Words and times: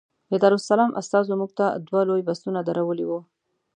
د 0.31 0.33
دارالسلام 0.43 0.91
استازو 1.01 1.31
موږ 1.39 1.51
ته 1.59 1.65
دوه 1.87 2.01
لوی 2.09 2.21
بسونه 2.29 2.59
درولي 2.69 3.05
وو. 3.07 3.19